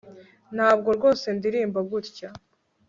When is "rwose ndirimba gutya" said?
0.97-2.29